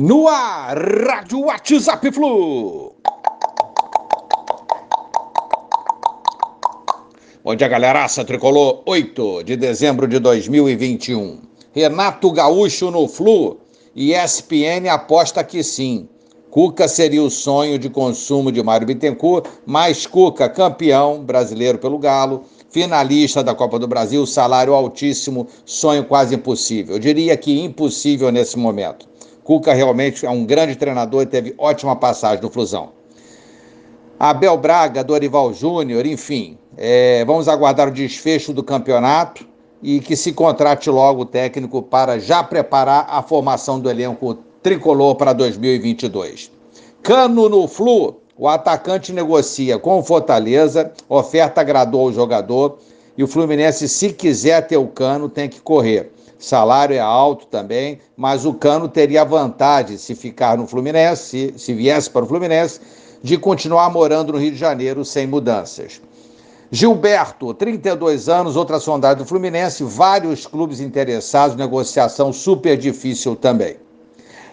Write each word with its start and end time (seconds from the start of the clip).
No 0.00 0.28
ar, 0.28 0.78
Rádio 0.78 1.40
WhatsApp 1.40 2.12
Flu. 2.12 2.92
Bom 7.42 7.56
dia, 7.56 7.66
galeraça 7.66 8.24
tricolor, 8.24 8.84
8 8.86 9.42
de 9.42 9.56
dezembro 9.56 10.06
de 10.06 10.20
2021. 10.20 11.40
Renato 11.72 12.30
Gaúcho 12.30 12.92
no 12.92 13.08
Flu 13.08 13.58
ESPN 13.96 14.88
aposta 14.88 15.42
que 15.42 15.64
sim. 15.64 16.08
Cuca 16.48 16.86
seria 16.86 17.20
o 17.24 17.28
sonho 17.28 17.76
de 17.76 17.90
consumo 17.90 18.52
de 18.52 18.62
Mário 18.62 18.86
Bittencourt, 18.86 19.48
mas 19.66 20.06
Cuca, 20.06 20.48
campeão 20.48 21.24
brasileiro 21.24 21.78
pelo 21.78 21.98
Galo, 21.98 22.44
finalista 22.70 23.42
da 23.42 23.52
Copa 23.52 23.80
do 23.80 23.88
Brasil, 23.88 24.24
salário 24.26 24.74
altíssimo, 24.74 25.48
sonho 25.64 26.04
quase 26.04 26.36
impossível. 26.36 26.94
Eu 26.94 27.00
diria 27.00 27.36
que 27.36 27.60
impossível 27.60 28.30
nesse 28.30 28.56
momento. 28.56 29.08
Cuca 29.48 29.72
realmente 29.72 30.26
é 30.26 30.30
um 30.30 30.44
grande 30.44 30.76
treinador 30.76 31.22
e 31.22 31.26
teve 31.26 31.54
ótima 31.56 31.96
passagem 31.96 32.42
no 32.42 32.50
Flusão. 32.50 32.90
Abel 34.20 34.58
Braga, 34.58 35.02
Dorival 35.02 35.54
Júnior, 35.54 36.04
enfim, 36.04 36.58
é, 36.76 37.24
vamos 37.24 37.48
aguardar 37.48 37.88
o 37.88 37.90
desfecho 37.90 38.52
do 38.52 38.62
campeonato 38.62 39.48
e 39.82 40.00
que 40.00 40.14
se 40.16 40.34
contrate 40.34 40.90
logo 40.90 41.22
o 41.22 41.24
técnico 41.24 41.80
para 41.80 42.18
já 42.18 42.44
preparar 42.44 43.06
a 43.08 43.22
formação 43.22 43.80
do 43.80 43.88
elenco 43.88 44.36
tricolor 44.62 45.14
para 45.14 45.32
2022. 45.32 46.52
Cano 47.02 47.48
no 47.48 47.66
Flu, 47.66 48.20
o 48.36 48.46
atacante 48.46 49.14
negocia 49.14 49.78
com 49.78 49.98
o 49.98 50.02
Fortaleza, 50.02 50.92
oferta 51.08 51.62
agradou 51.62 52.02
ao 52.02 52.12
jogador 52.12 52.76
e 53.18 53.22
o 53.22 53.26
Fluminense, 53.26 53.86
se 53.86 54.14
quiser 54.14 54.66
ter 54.66 54.78
o 54.78 54.86
Cano, 54.86 55.28
tem 55.28 55.48
que 55.48 55.60
correr 55.60 56.12
salário 56.38 56.94
é 56.94 57.00
alto 57.00 57.46
também, 57.46 57.98
mas 58.16 58.46
o 58.46 58.54
Cano 58.54 58.88
teria 58.88 59.24
vantagem 59.24 59.98
se 59.98 60.14
ficar 60.14 60.56
no 60.56 60.66
Fluminense, 60.66 61.22
se, 61.22 61.54
se 61.58 61.74
viesse 61.74 62.08
para 62.08 62.24
o 62.24 62.28
Fluminense, 62.28 62.80
de 63.22 63.36
continuar 63.36 63.90
morando 63.90 64.32
no 64.32 64.38
Rio 64.38 64.52
de 64.52 64.56
Janeiro 64.56 65.04
sem 65.04 65.26
mudanças. 65.26 66.00
Gilberto, 66.70 67.52
32 67.54 68.28
anos, 68.28 68.54
outra 68.54 68.78
sondagem 68.78 69.18
do 69.18 69.24
Fluminense, 69.24 69.82
vários 69.82 70.46
clubes 70.46 70.80
interessados, 70.80 71.56
negociação 71.56 72.32
super 72.32 72.76
difícil 72.76 73.34
também. 73.34 73.76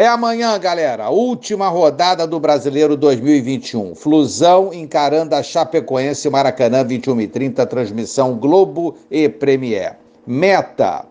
É 0.00 0.06
amanhã, 0.06 0.58
galera, 0.58 1.10
última 1.10 1.68
rodada 1.68 2.26
do 2.26 2.40
Brasileiro 2.40 2.96
2021. 2.96 3.94
Flusão 3.94 4.72
encarando 4.72 5.34
a 5.34 5.42
Chapecoense 5.42 6.30
Maracanã 6.30 6.82
21 6.82 7.20
e 7.20 7.28
30, 7.28 7.66
transmissão 7.66 8.34
Globo 8.34 8.96
e 9.10 9.28
Premier. 9.28 9.98
Meta: 10.26 11.04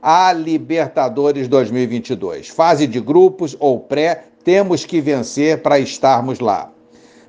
a 0.00 0.32
Libertadores 0.32 1.48
2022. 1.48 2.48
Fase 2.48 2.86
de 2.86 2.98
grupos 2.98 3.54
ou 3.60 3.78
pré, 3.78 4.24
temos 4.42 4.86
que 4.86 5.02
vencer 5.02 5.60
para 5.60 5.78
estarmos 5.78 6.40
lá. 6.40 6.70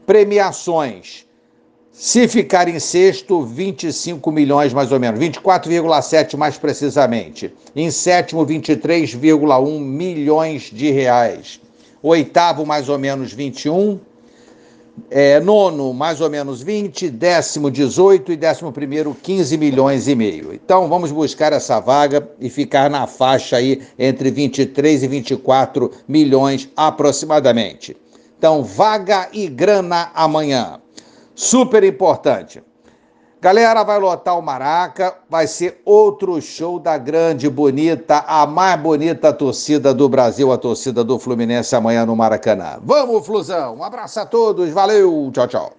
Premiações. 0.06 1.26
Se 1.92 2.28
ficar 2.28 2.68
em 2.68 2.80
sexto, 2.80 3.44
25 3.44 4.32
milhões 4.32 4.74
mais 4.74 4.92
ou 4.92 5.00
menos, 5.00 5.20
24,7 5.20 6.38
mais 6.38 6.58
precisamente. 6.58 7.54
Em 7.76 7.92
sétimo, 7.92 8.46
23,1 8.46 9.80
milhões 9.80 10.72
de 10.72 10.90
reais. 10.90 11.60
Oitavo, 12.02 12.66
mais 12.66 12.90
ou 12.90 12.98
menos 12.98 13.34
21 13.34 14.00
é, 15.10 15.40
nono, 15.40 15.94
mais 15.94 16.22
ou 16.22 16.30
menos 16.30 16.62
20, 16.62 17.10
décimo, 17.10 17.70
18 17.70 18.32
e 18.32 18.38
décimo 18.38 18.72
primeiro, 18.72 19.16
15 19.22 19.58
milhões 19.58 20.08
e 20.08 20.16
meio. 20.16 20.54
Então 20.54 20.88
vamos 20.88 21.12
buscar 21.12 21.54
essa 21.54 21.80
vaga 21.80 22.28
e 22.40 22.50
ficar 22.50 22.90
na 22.90 23.08
faixa 23.08 23.58
aí 23.58 23.82
entre 23.98 24.32
23 24.32 25.04
e 25.04 25.08
24 25.08 25.92
milhões 26.08 26.70
aproximadamente. 26.76 27.96
Então, 28.38 28.64
vaga 28.64 29.30
e 29.32 29.48
grana 29.48 30.10
amanhã. 30.16 30.81
Super 31.42 31.84
importante. 31.84 32.62
Galera, 33.42 33.84
vai 33.84 33.98
lotar 33.98 34.38
o 34.38 34.44
Maraca, 34.44 35.16
vai 35.28 35.48
ser 35.48 35.82
outro 35.84 36.40
show 36.40 36.78
da 36.78 37.00
grande, 37.00 37.50
bonita, 37.50 38.24
a 38.28 38.46
mais 38.46 38.80
bonita 38.80 39.34
torcida 39.34 39.92
do 39.92 40.08
Brasil, 40.08 40.52
a 40.52 40.58
torcida 40.60 41.04
do 41.04 41.18
Fluminense 41.18 41.76
amanhã 41.76 42.06
no 42.06 42.16
Maracanã. 42.16 42.78
Vamos, 42.84 43.26
Flusão! 43.26 43.78
Um 43.78 43.84
abraço 43.84 44.20
a 44.20 44.26
todos, 44.28 44.70
valeu, 44.70 45.32
tchau, 45.34 45.48
tchau. 45.48 45.74